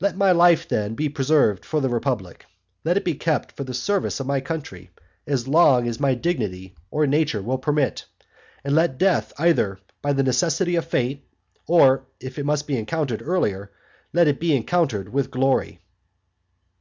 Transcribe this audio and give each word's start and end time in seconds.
Let 0.00 0.16
my 0.16 0.32
life 0.32 0.66
then 0.66 0.96
be 0.96 1.08
preserved 1.08 1.64
for 1.64 1.80
the 1.80 1.88
republic, 1.88 2.44
let 2.82 2.96
it 2.96 3.04
be 3.04 3.14
kept 3.14 3.52
for 3.52 3.62
the 3.62 3.72
service 3.72 4.18
of 4.18 4.26
my 4.26 4.40
country 4.40 4.90
as 5.28 5.46
long 5.46 5.86
as 5.86 6.00
my 6.00 6.12
dignity 6.14 6.74
or 6.90 7.06
nature 7.06 7.40
will 7.40 7.56
permit; 7.56 8.04
and 8.64 8.74
let 8.74 8.98
death 8.98 9.32
either 9.38 9.78
be 10.04 10.12
the 10.12 10.24
necessity 10.24 10.74
of 10.74 10.86
fate, 10.86 11.24
or, 11.68 12.02
if 12.18 12.36
it 12.36 12.46
must 12.46 12.66
be 12.66 12.76
encountered 12.78 13.22
earlier, 13.22 13.70
let 14.12 14.26
it 14.26 14.40
be 14.40 14.56
encountered 14.56 15.08
with 15.12 15.30
glory. 15.30 15.78